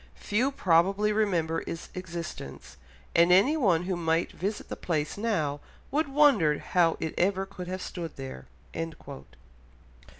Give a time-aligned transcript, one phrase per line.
[0.15, 2.75] Few probably remember its existence;
[3.13, 5.59] and anyone who might visit the place now
[5.91, 8.47] would wonder how it ever could have stood there."